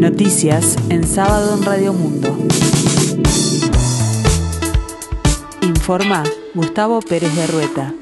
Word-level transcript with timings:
Noticias 0.00 0.78
en 0.88 1.06
sábado 1.06 1.58
en 1.58 1.62
Radio 1.62 1.92
Mundo. 1.92 2.34
Informa 5.60 6.24
Gustavo 6.54 7.00
Pérez 7.02 7.36
de 7.36 7.46
Rueta. 7.46 7.94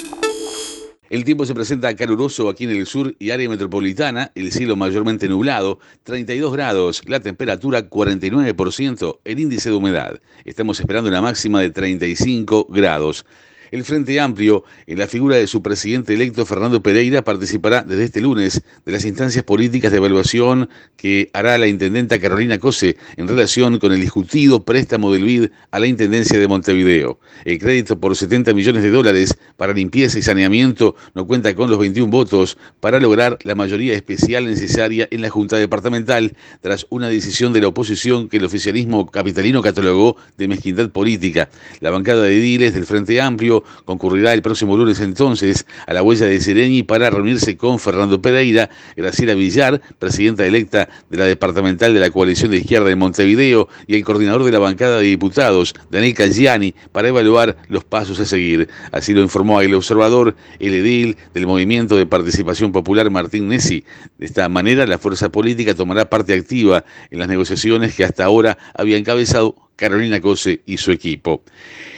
El 1.11 1.24
tiempo 1.24 1.45
se 1.45 1.56
presenta 1.56 1.96
caluroso 1.96 2.48
aquí 2.48 2.62
en 2.62 2.71
el 2.71 2.87
sur 2.87 3.16
y 3.19 3.32
área 3.32 3.48
metropolitana, 3.48 4.30
el 4.37 4.53
cielo 4.53 4.76
mayormente 4.76 5.29
nublado, 5.29 5.80
32 6.04 6.53
grados, 6.53 7.03
la 7.06 7.19
temperatura 7.19 7.90
49%, 7.90 9.19
el 9.24 9.40
índice 9.40 9.71
de 9.71 9.74
humedad. 9.74 10.21
Estamos 10.44 10.78
esperando 10.78 11.10
una 11.10 11.21
máxima 11.21 11.60
de 11.60 11.71
35 11.71 12.69
grados. 12.71 13.26
El 13.71 13.85
Frente 13.85 14.19
Amplio, 14.19 14.64
en 14.87 14.98
la 14.98 15.06
figura 15.06 15.37
de 15.37 15.46
su 15.46 15.62
presidente 15.62 16.14
electo 16.14 16.46
Fernando 16.46 16.82
Pereira, 16.82 17.23
participará 17.23 17.83
desde 17.83 18.05
este 18.05 18.20
lunes 18.20 18.62
de 18.87 18.92
las 18.92 19.05
instancias 19.05 19.45
políticas 19.45 19.91
de 19.91 19.98
evaluación 19.98 20.70
que 20.97 21.30
hará 21.34 21.59
la 21.59 21.66
intendenta 21.66 22.19
Carolina 22.19 22.59
Cose 22.59 22.96
en 23.16 23.29
relación 23.29 23.79
con 23.79 23.93
el 23.93 24.01
discutido 24.01 24.65
préstamo 24.65 25.12
del 25.12 25.24
BID 25.24 25.51
a 25.70 25.79
la 25.79 25.87
Intendencia 25.87 26.38
de 26.38 26.48
Montevideo. 26.48 27.20
El 27.45 27.59
crédito 27.59 28.01
por 28.01 28.16
70 28.16 28.55
millones 28.55 28.83
de 28.83 28.91
dólares 28.91 29.37
para 29.57 29.74
limpieza 29.74 30.19
y 30.19 30.23
saneamiento 30.23 30.96
no 31.15 31.27
cuenta 31.27 31.55
con 31.55 31.71
los 31.71 31.79
21 31.79 32.10
votos 32.10 32.57
para 32.80 33.01
lograr 33.01 33.38
la 33.43 33.55
mayoría 33.55 33.95
especial 33.95 34.46
necesaria 34.46 35.09
en 35.10 35.23
la 35.23 35.30
Junta 35.30 35.57
Departamental 35.57 36.37
tras 36.60 36.87
una 36.91 37.09
decisión 37.09 37.52
de 37.52 37.60
la 37.60 37.69
oposición 37.69 38.29
que 38.29 38.38
el 38.38 38.45
oficialismo 38.45 39.10
capitalino 39.10 39.62
catalogó 39.62 40.16
de 40.37 40.48
mezquindad 40.48 40.91
política. 40.91 41.51
La 41.80 41.91
bancada 41.91 42.23
de 42.23 42.37
ediles 42.37 42.74
del 42.74 42.87
Frente 42.87 43.21
Amplio 43.21 43.58
concurrirá 43.85 44.33
el 44.35 44.43
próximo 44.43 44.77
lunes 44.77 45.01
entonces 45.01 45.66
a 45.87 45.93
la 45.93 46.03
huella 46.03 46.27
de 46.27 46.41
Sereni 46.41 46.83
para 46.83 47.11
reunirse 47.11 47.57
con 47.57 47.79
Fernando 47.79 48.21
Pereira, 48.21 48.71
Graciela 48.97 49.35
Villar, 49.35 49.80
presidenta 49.99 50.47
electa 50.47 50.89
de 51.11 51.16
la 51.19 51.25
departamental 51.25 51.95
de 51.95 52.01
la 52.01 52.10
coalición 52.10 52.51
de 52.51 52.59
izquierda 52.59 52.88
de 52.88 52.97
Montevideo, 52.97 53.69
y 53.87 53.97
el 53.97 54.05
coordinador 54.05 54.45
de 54.45 54.52
la 54.52 54.59
bancada 54.59 54.99
de 54.99 55.05
diputados, 55.05 55.74
Daniel 55.91 56.15
Cagliani, 56.15 56.74
para 56.93 57.09
evaluar 57.09 57.57
los 57.69 57.85
pasos 57.85 58.21
a 58.21 58.24
seguir. 58.24 58.69
Así 58.93 59.15
lo 59.15 59.21
informó 59.23 59.60
el 59.60 59.75
observador, 59.75 60.37
el 60.59 60.75
edil 60.75 61.16
del 61.35 61.47
Movimiento 61.47 61.97
de 61.97 62.07
Participación 62.07 62.73
Popular 62.73 63.10
Martín 63.10 63.49
Nessi. 63.49 63.85
De 64.19 64.27
esta 64.27 64.48
manera, 64.48 64.86
la 64.86 64.98
fuerza 64.98 65.30
política 65.30 65.75
tomará 65.75 66.08
parte 66.08 66.34
activa 66.34 66.84
en 67.10 67.19
las 67.19 67.28
negociaciones 67.28 67.94
que 67.94 68.04
hasta 68.04 68.25
ahora 68.25 68.58
había 68.75 68.97
encabezado 68.97 69.67
Carolina 69.78 70.20
Cose 70.20 70.60
y 70.66 70.76
su 70.76 70.90
equipo. 70.90 71.42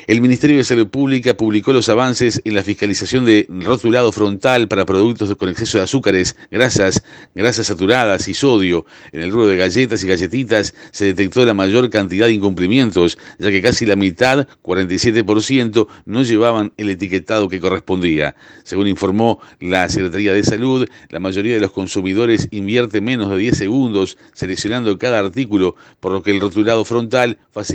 El 0.06 0.20
Ministerio 0.20 0.56
de 0.56 0.64
Salud 0.64 0.89
Pública 0.89 1.34
publicó 1.34 1.73
los 1.73 1.89
avances 1.89 2.42
en 2.45 2.55
la 2.55 2.62
fiscalización 2.62 3.25
de 3.25 3.47
rotulado 3.48 4.11
frontal 4.12 4.67
para 4.67 4.84
productos 4.84 5.34
con 5.37 5.48
exceso 5.48 5.78
de 5.78 5.84
azúcares, 5.84 6.37
grasas, 6.50 7.03
grasas 7.34 7.69
saturadas 7.69 8.27
y 8.28 8.34
sodio. 8.34 8.84
En 9.12 9.22
el 9.22 9.31
rubro 9.31 9.47
de 9.47 9.56
galletas 9.56 10.03
y 10.03 10.09
galletitas 10.09 10.75
se 10.91 11.06
detectó 11.06 11.47
la 11.47 11.55
mayor 11.55 11.89
cantidad 11.91 12.27
de 12.27 12.33
incumplimientos, 12.33 13.19
ya 13.39 13.50
que 13.50 13.62
casi 13.62 13.87
la 13.87 13.97
mitad, 13.97 14.48
47%, 14.62 15.87
no 16.06 16.22
llevaban 16.22 16.72
el 16.77 16.91
etiquetado 16.91 17.48
que 17.48 17.61
correspondía. 17.61 18.34
Según 18.65 18.89
informó 18.89 19.41
la 19.61 19.89
Secretaría 19.89 20.34
de 20.34 20.42
Salud, 20.42 20.89
la 21.09 21.20
mayoría 21.20 21.55
de 21.55 21.61
los 21.61 21.70
consumidores 21.70 22.48
invierte 22.50 23.00
menos 23.00 23.31
de 23.31 23.39
10 23.39 23.56
segundos 23.56 24.19
seleccionando 24.34 24.98
cada 24.98 25.20
artículo, 25.20 25.77
por 26.00 26.11
lo 26.11 26.22
que 26.22 26.33
el 26.33 26.41
rotulado 26.41 26.84
frontal 26.84 27.39
facilita 27.53 27.70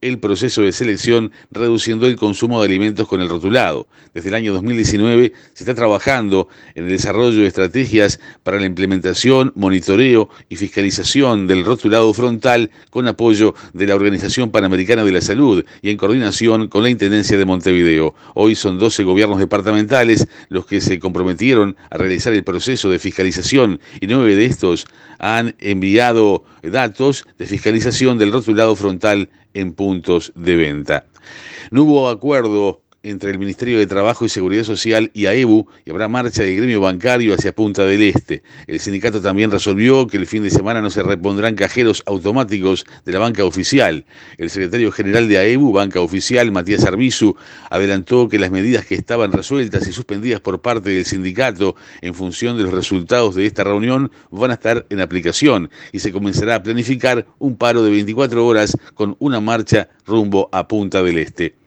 el 0.00 0.18
proceso 0.18 0.62
de 0.62 0.72
selección 0.72 1.32
reduciendo 1.50 2.06
el 2.06 2.16
consumo 2.16 2.60
de 2.60 2.66
alimentos 2.66 3.06
con 3.06 3.20
el 3.20 3.28
rotulado. 3.28 3.86
Desde 4.14 4.28
el 4.28 4.34
año 4.34 4.52
2019 4.54 5.32
se 5.52 5.64
está 5.64 5.74
trabajando 5.74 6.48
en 6.74 6.84
el 6.84 6.90
desarrollo 6.90 7.40
de 7.40 7.46
estrategias 7.46 8.20
para 8.42 8.58
la 8.58 8.66
implementación, 8.66 9.52
monitoreo 9.54 10.30
y 10.48 10.56
fiscalización 10.56 11.46
del 11.46 11.64
rotulado 11.64 12.12
frontal 12.14 12.70
con 12.90 13.08
apoyo 13.08 13.54
de 13.72 13.86
la 13.86 13.94
Organización 13.94 14.50
Panamericana 14.50 15.04
de 15.04 15.12
la 15.12 15.20
Salud 15.20 15.64
y 15.82 15.90
en 15.90 15.96
coordinación 15.96 16.68
con 16.68 16.82
la 16.82 16.90
Intendencia 16.90 17.36
de 17.36 17.44
Montevideo. 17.44 18.14
Hoy 18.34 18.54
son 18.54 18.78
12 18.78 19.04
gobiernos 19.04 19.38
departamentales 19.38 20.26
los 20.48 20.66
que 20.66 20.80
se 20.80 20.98
comprometieron 20.98 21.76
a 21.90 21.98
realizar 21.98 22.32
el 22.32 22.44
proceso 22.44 22.88
de 22.90 22.98
fiscalización 22.98 23.80
y 24.00 24.06
nueve 24.06 24.34
de 24.36 24.46
estos 24.46 24.86
han 25.18 25.54
enviado 25.58 26.44
datos 26.62 27.26
de 27.38 27.46
fiscalización 27.46 28.18
del 28.18 28.32
rotulado 28.32 28.74
frontal 28.74 29.28
en 29.54 29.72
puntos 29.72 30.32
de 30.34 30.56
venta. 30.56 31.06
No 31.70 31.84
hubo 31.84 32.08
acuerdo 32.08 32.82
entre 33.02 33.30
el 33.30 33.38
Ministerio 33.38 33.78
de 33.78 33.86
Trabajo 33.86 34.24
y 34.24 34.28
Seguridad 34.28 34.64
Social 34.64 35.10
y 35.14 35.26
AEBU 35.26 35.66
y 35.84 35.90
habrá 35.90 36.08
marcha 36.08 36.42
del 36.42 36.56
gremio 36.56 36.80
bancario 36.80 37.34
hacia 37.34 37.54
Punta 37.54 37.84
del 37.84 38.02
Este. 38.02 38.42
El 38.66 38.80
sindicato 38.80 39.20
también 39.22 39.50
resolvió 39.50 40.06
que 40.06 40.18
el 40.18 40.26
fin 40.26 40.42
de 40.42 40.50
semana 40.50 40.82
no 40.82 40.90
se 40.90 41.02
repondrán 41.02 41.54
cajeros 41.54 42.02
automáticos 42.06 42.84
de 43.04 43.12
la 43.12 43.18
banca 43.18 43.44
oficial. 43.44 44.04
El 44.36 44.50
secretario 44.50 44.92
general 44.92 45.28
de 45.28 45.38
AEBU, 45.38 45.72
Banca 45.72 46.00
Oficial, 46.00 46.52
Matías 46.52 46.84
Arbizu, 46.84 47.36
adelantó 47.70 48.28
que 48.28 48.38
las 48.38 48.50
medidas 48.50 48.84
que 48.84 48.94
estaban 48.94 49.32
resueltas 49.32 49.86
y 49.88 49.92
suspendidas 49.92 50.40
por 50.40 50.60
parte 50.60 50.90
del 50.90 51.06
sindicato 51.06 51.76
en 52.02 52.14
función 52.14 52.56
de 52.56 52.64
los 52.64 52.72
resultados 52.72 53.34
de 53.34 53.46
esta 53.46 53.64
reunión 53.64 54.10
van 54.30 54.50
a 54.50 54.54
estar 54.54 54.86
en 54.90 55.00
aplicación 55.00 55.70
y 55.92 56.00
se 56.00 56.12
comenzará 56.12 56.56
a 56.56 56.62
planificar 56.62 57.26
un 57.38 57.56
paro 57.56 57.82
de 57.82 57.90
24 57.90 58.46
horas 58.46 58.76
con 58.94 59.16
una 59.18 59.40
marcha 59.40 59.88
rumbo 60.06 60.48
a 60.52 60.68
Punta 60.68 61.02
del 61.02 61.18
Este. 61.18 61.59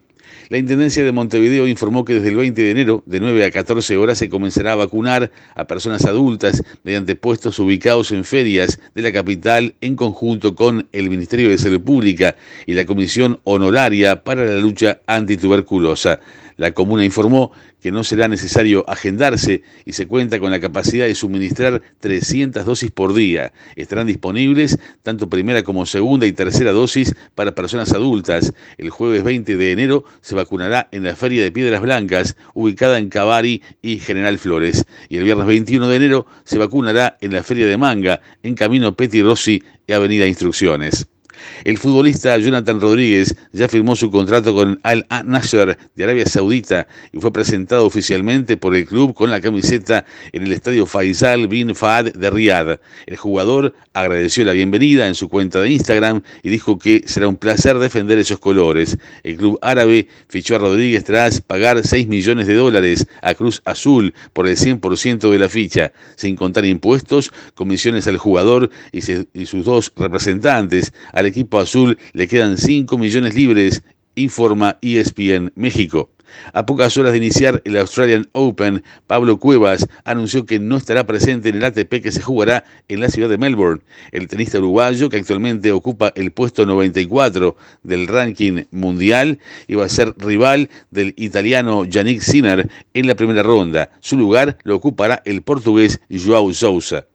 La 0.50 0.58
Intendencia 0.58 1.04
de 1.04 1.12
Montevideo 1.12 1.68
informó 1.68 2.06
que 2.06 2.16
desde 2.16 2.30
el 2.30 2.36
20 2.36 2.62
de 2.62 2.72
enero, 2.72 3.04
de 3.06 3.20
9 3.20 3.46
a 3.46 3.52
14 3.52 3.98
horas, 3.98 4.18
se 4.18 4.30
comenzará 4.30 4.74
a 4.74 4.76
vacunar 4.76 5.32
a 5.56 5.66
personas 5.66 6.06
adultas 6.06 6.64
mediante 6.84 7.16
puestos 7.16 7.60
ubicados 7.60 8.12
en 8.12 8.24
ferias 8.24 8.80
de 8.94 9.02
la 9.02 9.12
capital 9.12 9.76
en 9.82 9.96
conjunto 9.96 10.56
con 10.56 10.88
el 10.92 11.10
Ministerio 11.10 11.50
de 11.50 11.58
Salud 11.58 11.82
Pública 11.82 12.36
y 12.66 12.74
la 12.74 12.86
Comisión 12.86 13.40
Honoraria 13.44 14.24
para 14.24 14.46
la 14.46 14.58
Lucha 14.58 15.02
Antituberculosa. 15.08 16.20
La 16.58 16.72
comuna 16.72 17.06
informó 17.06 17.52
que 17.82 17.92
no 17.92 18.04
será 18.04 18.28
necesario 18.28 18.86
agendarse 18.88 19.64
y 19.86 19.94
se 19.94 20.08
cuenta 20.08 20.40
con 20.40 20.52
la 20.52 20.60
capacidad 20.60 21.06
de 21.06 21.16
suministrar 21.16 21.82
300 22.00 22.66
dosis 22.66 22.92
por 22.92 23.14
día. 23.14 23.54
Estarán 23.76 24.08
disponibles 24.08 24.80
tanto 25.02 25.30
primera 25.30 25.64
como 25.64 25.86
segunda 25.86 26.26
y 26.26 26.34
tercera 26.34 26.72
dosis 26.72 27.16
para 27.36 27.56
personas 27.56 27.92
adultas. 27.94 28.54
El 28.78 28.90
jueves 28.90 29.24
20 29.24 29.58
de 29.58 29.72
enero 29.72 30.06
se 30.22 30.36
vacunará 30.36 30.88
en 30.92 31.04
la 31.04 31.16
Feria 31.16 31.44
de 31.44 31.52
Piedras 31.52 31.82
Blancas, 31.82 32.36
ubicada 32.54 33.00
en 33.00 33.10
Cavari 33.10 33.62
y 33.82 34.00
General 34.00 34.38
Flores. 34.38 34.86
Y 35.10 35.18
el 35.18 35.24
viernes 35.24 35.48
21 35.48 35.88
de 35.88 35.96
enero 35.96 36.26
se 36.44 36.58
vacunará 36.58 37.18
en 37.22 37.34
la 37.34 37.44
Feria 37.44 37.68
de 37.68 37.78
Manga, 37.78 38.22
en 38.44 38.56
Camino 38.56 38.96
Peti 38.96 39.22
Rossi 39.22 39.64
y 39.88 39.94
Avenida 39.94 40.28
Instrucciones. 40.28 41.08
El 41.64 41.78
futbolista 41.78 42.38
Jonathan 42.38 42.80
Rodríguez 42.80 43.36
ya 43.52 43.68
firmó 43.68 43.96
su 43.96 44.12
contrato 44.12 44.54
con 44.54 44.80
Al 44.84 45.06
Nasser 45.26 45.78
de 45.96 46.04
Arabia 46.04 46.26
Saudita 46.26 46.88
y 47.12 47.20
fue 47.20 47.32
presentado 47.32 47.86
oficialmente 47.86 48.58
por 48.58 48.76
el 48.76 48.86
club 48.86 49.14
con 49.14 49.30
la 49.32 49.42
camiseta 49.42 50.06
en 50.32 50.44
el 50.44 50.52
estadio 50.52 50.86
Faisal 50.86 51.48
bin 51.48 51.76
Fahd 51.76 52.14
de 52.14 52.30
Riyadh. 52.30 52.80
El 53.06 53.18
jugador 53.18 53.74
agradeció 53.94 54.46
la 54.46 54.54
bienvenida 54.54 55.08
en 55.08 55.16
su 55.16 55.30
cuenta 55.30 55.62
de 55.62 55.72
Instagram 55.72 56.22
y 56.42 56.50
dijo 56.50 56.78
que 56.78 57.04
será 57.06 57.28
un 57.28 57.36
placer 57.36 57.78
defender 57.80 58.18
esos 58.18 58.40
colores. 58.40 58.98
El 59.24 59.38
club 59.38 59.60
árabe 59.62 60.08
fichó 60.28 60.56
a 60.56 60.60
Rodríguez 60.60 61.04
tras 61.04 61.42
pagar 61.42 61.86
6 61.86 62.08
millones 62.08 62.48
de 62.48 62.56
dólares 62.56 63.08
a 63.22 63.34
Cruz 63.34 63.62
Azul 63.66 64.14
por 64.34 64.48
el 64.48 64.58
100% 64.58 65.30
de 65.30 65.40
la 65.40 65.50
ficha, 65.50 65.92
sin 66.16 66.36
contar 66.36 66.66
impuestos, 66.66 67.32
comisiones 67.56 68.08
al 68.08 68.18
jugador 68.18 68.70
y, 68.92 69.02
sus 69.02 69.66
dos 69.66 69.92
representantes. 69.96 70.94
Equipo 71.26 71.60
azul 71.60 71.98
le 72.14 72.28
quedan 72.28 72.58
5 72.58 72.98
millones 72.98 73.36
libres, 73.36 73.84
informa 74.16 74.78
ESPN 74.82 75.52
México. 75.56 76.10
A 76.54 76.66
pocas 76.66 76.98
horas 76.98 77.12
de 77.12 77.18
iniciar 77.18 77.62
el 77.66 77.78
Australian 77.78 78.28
Open, 78.32 78.84
Pablo 79.08 79.38
Cuevas 79.38 79.88
anunció 80.04 80.46
que 80.46 80.60
no 80.60 80.78
estará 80.78 81.06
presente 81.06 81.50
en 81.50 81.56
el 81.56 81.64
ATP 81.64 82.02
que 82.02 82.12
se 82.12 82.22
jugará 82.22 82.64
en 82.88 83.00
la 83.02 83.10
ciudad 83.10 83.30
de 83.30 83.38
Melbourne. 83.38 83.82
El 84.12 84.28
tenista 84.28 84.58
uruguayo, 84.58 85.10
que 85.10 85.18
actualmente 85.18 85.72
ocupa 85.72 86.12
el 86.16 86.32
puesto 86.32 86.66
94 86.66 87.56
del 87.84 88.08
ranking 88.08 88.64
mundial, 88.72 89.40
iba 89.68 89.86
a 89.86 89.90
ser 89.90 90.14
rival 90.18 90.70
del 90.92 91.14
italiano 91.18 91.86
Yannick 91.86 92.22
Sinner 92.22 92.70
en 92.94 93.08
la 93.08 93.16
primera 93.16 93.44
ronda. 93.44 93.90
Su 94.00 94.18
lugar 94.18 94.58
lo 94.64 94.76
ocupará 94.76 95.22
el 95.26 95.42
portugués 95.42 96.00
Joao 96.10 96.54
Sousa. 96.54 97.06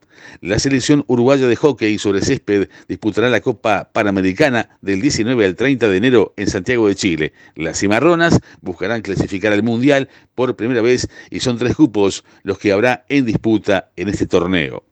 La 0.41 0.59
selección 0.59 1.03
uruguaya 1.07 1.47
de 1.47 1.55
hockey 1.55 1.97
sobre 1.97 2.21
césped 2.21 2.69
disputará 2.87 3.29
la 3.29 3.41
Copa 3.41 3.89
Panamericana 3.91 4.77
del 4.81 5.01
19 5.01 5.45
al 5.45 5.55
30 5.55 5.87
de 5.87 5.97
enero 5.97 6.33
en 6.37 6.47
Santiago 6.47 6.87
de 6.87 6.95
Chile. 6.95 7.33
Las 7.55 7.79
cimarronas 7.79 8.39
buscarán 8.61 9.01
clasificar 9.01 9.53
al 9.53 9.63
Mundial 9.63 10.09
por 10.35 10.55
primera 10.55 10.81
vez 10.81 11.07
y 11.29 11.39
son 11.39 11.57
tres 11.57 11.75
cupos 11.75 12.23
los 12.43 12.57
que 12.57 12.71
habrá 12.71 13.05
en 13.09 13.25
disputa 13.25 13.91
en 13.95 14.09
este 14.09 14.25
torneo. 14.25 14.83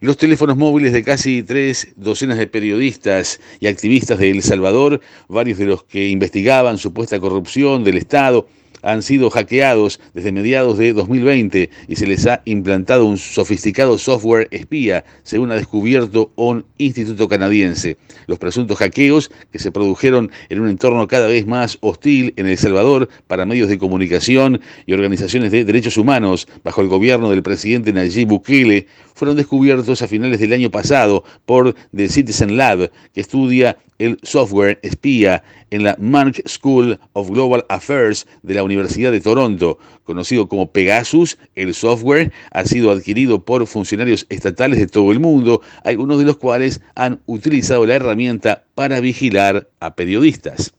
Los 0.00 0.16
teléfonos 0.16 0.56
móviles 0.56 0.92
de 0.92 1.02
casi 1.02 1.42
tres 1.42 1.88
docenas 1.96 2.38
de 2.38 2.46
periodistas 2.46 3.40
y 3.60 3.66
activistas 3.66 4.18
de 4.18 4.30
El 4.30 4.42
Salvador, 4.42 5.00
varios 5.28 5.58
de 5.58 5.66
los 5.66 5.84
que 5.84 6.08
investigaban 6.08 6.78
supuesta 6.78 7.18
corrupción 7.18 7.82
del 7.82 7.96
Estado, 7.96 8.48
han 8.82 9.02
sido 9.02 9.30
hackeados 9.30 10.00
desde 10.14 10.32
mediados 10.32 10.78
de 10.78 10.92
2020 10.92 11.70
y 11.88 11.96
se 11.96 12.06
les 12.06 12.26
ha 12.26 12.42
implantado 12.44 13.06
un 13.06 13.18
sofisticado 13.18 13.98
software 13.98 14.48
espía, 14.50 15.04
según 15.22 15.52
ha 15.52 15.56
descubierto 15.56 16.32
un 16.36 16.64
instituto 16.78 17.28
canadiense. 17.28 17.96
Los 18.26 18.38
presuntos 18.38 18.78
hackeos 18.78 19.30
que 19.52 19.58
se 19.58 19.72
produjeron 19.72 20.30
en 20.48 20.60
un 20.60 20.68
entorno 20.68 21.06
cada 21.08 21.26
vez 21.26 21.46
más 21.46 21.78
hostil 21.80 22.34
en 22.36 22.46
El 22.46 22.58
Salvador 22.58 23.08
para 23.26 23.46
medios 23.46 23.68
de 23.68 23.78
comunicación 23.78 24.60
y 24.86 24.92
organizaciones 24.92 25.52
de 25.52 25.64
derechos 25.64 25.96
humanos 25.96 26.48
bajo 26.64 26.80
el 26.80 26.88
gobierno 26.88 27.30
del 27.30 27.42
presidente 27.42 27.92
Nayib 27.92 28.28
Bukele 28.28 28.86
fueron 29.14 29.36
descubiertos 29.36 30.00
a 30.00 30.08
finales 30.08 30.38
del 30.38 30.52
año 30.52 30.70
pasado 30.70 31.24
por 31.44 31.74
The 31.94 32.08
Citizen 32.08 32.56
Lab, 32.56 32.90
que 33.12 33.20
estudia 33.20 33.76
el 33.98 34.18
software 34.22 34.78
espía 34.82 35.42
en 35.70 35.84
la 35.84 35.96
Mark 35.98 36.42
School 36.46 36.98
of 37.12 37.30
Global 37.30 37.64
Affairs 37.68 38.26
de 38.42 38.54
la 38.54 38.62
Universidad 38.62 39.12
de 39.12 39.20
Toronto. 39.20 39.78
Conocido 40.04 40.48
como 40.48 40.70
Pegasus, 40.70 41.38
el 41.54 41.74
software 41.74 42.32
ha 42.52 42.64
sido 42.64 42.90
adquirido 42.90 43.44
por 43.44 43.66
funcionarios 43.66 44.26
estatales 44.28 44.78
de 44.78 44.86
todo 44.86 45.12
el 45.12 45.20
mundo, 45.20 45.60
algunos 45.84 46.18
de 46.18 46.24
los 46.24 46.36
cuales 46.36 46.80
han 46.94 47.20
utilizado 47.26 47.86
la 47.86 47.96
herramienta 47.96 48.64
para 48.74 49.00
vigilar 49.00 49.68
a 49.80 49.94
periodistas. 49.94 50.72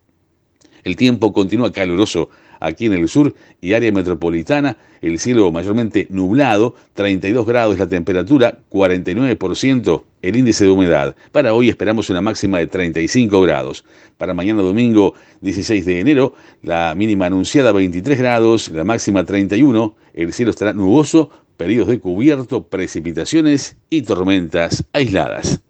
El 0.83 0.95
tiempo 0.95 1.33
continúa 1.33 1.71
caluroso 1.71 2.29
aquí 2.59 2.85
en 2.85 2.93
el 2.93 3.07
sur 3.07 3.33
y 3.61 3.73
área 3.73 3.91
metropolitana, 3.91 4.77
el 5.01 5.19
cielo 5.19 5.51
mayormente 5.51 6.07
nublado, 6.09 6.75
32 6.93 7.45
grados 7.45 7.77
la 7.77 7.87
temperatura, 7.87 8.59
49% 8.69 10.03
el 10.21 10.35
índice 10.35 10.65
de 10.65 10.71
humedad. 10.71 11.15
Para 11.31 11.53
hoy 11.53 11.69
esperamos 11.69 12.09
una 12.09 12.21
máxima 12.21 12.59
de 12.59 12.67
35 12.67 13.41
grados. 13.41 13.85
Para 14.17 14.33
mañana 14.33 14.61
domingo 14.61 15.13
16 15.41 15.85
de 15.85 15.99
enero, 15.99 16.33
la 16.61 16.93
mínima 16.95 17.27
anunciada 17.27 17.71
23 17.71 18.17
grados, 18.17 18.69
la 18.69 18.83
máxima 18.83 19.23
31, 19.23 19.95
el 20.13 20.33
cielo 20.33 20.51
estará 20.51 20.73
nuboso, 20.73 21.29
periodos 21.57 21.89
de 21.89 21.99
cubierto, 21.99 22.67
precipitaciones 22.67 23.77
y 23.89 24.01
tormentas 24.01 24.85
aisladas. 24.93 25.61